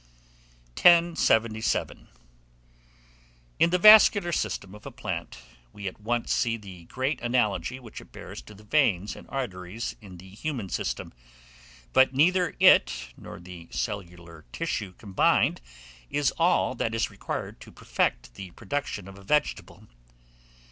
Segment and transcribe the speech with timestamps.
[0.77, 2.07] 1077.
[3.59, 5.37] In the vascular system of a plant,
[5.71, 9.95] we at once see the great analogy which it bears to the veins and arteries
[10.01, 11.13] in the human system;
[11.93, 15.61] but neither it, nor the cellular tissue combined,
[16.09, 19.85] is all that is required to perfect the production of a vegetable.